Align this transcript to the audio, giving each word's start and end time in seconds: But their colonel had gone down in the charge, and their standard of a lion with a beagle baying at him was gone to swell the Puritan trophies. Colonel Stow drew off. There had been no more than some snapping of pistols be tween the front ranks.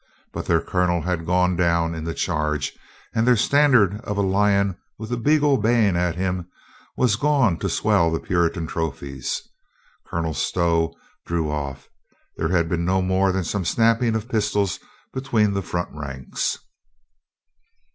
But 0.33 0.47
their 0.47 0.61
colonel 0.61 1.03
had 1.03 1.27
gone 1.27 1.55
down 1.55 1.93
in 1.93 2.05
the 2.05 2.15
charge, 2.15 2.73
and 3.13 3.27
their 3.27 3.35
standard 3.35 4.01
of 4.03 4.17
a 4.17 4.23
lion 4.23 4.75
with 4.97 5.11
a 5.11 5.15
beagle 5.15 5.57
baying 5.59 5.95
at 5.95 6.15
him 6.15 6.49
was 6.97 7.15
gone 7.15 7.59
to 7.59 7.69
swell 7.69 8.09
the 8.09 8.19
Puritan 8.19 8.65
trophies. 8.65 9.43
Colonel 10.07 10.33
Stow 10.33 10.95
drew 11.27 11.51
off. 11.51 11.87
There 12.35 12.49
had 12.49 12.67
been 12.67 12.83
no 12.83 13.03
more 13.03 13.31
than 13.31 13.43
some 13.43 13.63
snapping 13.63 14.15
of 14.15 14.27
pistols 14.27 14.79
be 15.13 15.21
tween 15.21 15.53
the 15.53 15.61
front 15.61 15.89
ranks. 15.93 16.57